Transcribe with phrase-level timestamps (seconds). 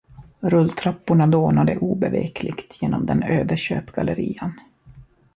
[0.39, 4.59] Rulltrapporna dånade obevekligt genom den öde köpgallerian.